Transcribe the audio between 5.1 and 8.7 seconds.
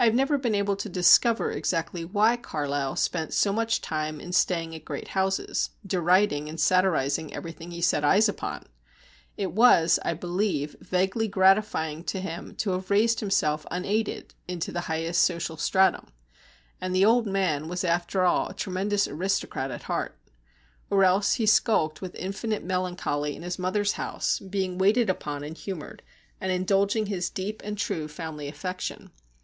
houses, deriding and satirising everything he set eyes upon;